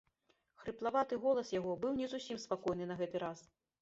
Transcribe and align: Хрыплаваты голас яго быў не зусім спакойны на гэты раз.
Хрыплаваты 0.61 1.19
голас 1.25 1.53
яго 1.59 1.75
быў 1.83 1.91
не 2.01 2.07
зусім 2.15 2.43
спакойны 2.47 2.89
на 2.93 2.99
гэты 3.03 3.17
раз. 3.27 3.39